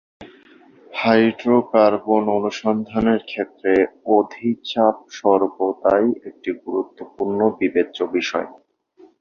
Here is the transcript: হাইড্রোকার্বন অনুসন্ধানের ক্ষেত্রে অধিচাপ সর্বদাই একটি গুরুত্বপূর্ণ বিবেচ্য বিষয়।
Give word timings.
হাইড্রোকার্বন 0.91 2.23
অনুসন্ধানের 2.37 3.21
ক্ষেত্রে 3.23 3.73
অধিচাপ 4.17 4.95
সর্বদাই 5.19 6.05
একটি 6.29 6.49
গুরুত্বপূর্ণ 6.63 7.39
বিবেচ্য 7.59 7.97
বিষয়। 8.13 8.47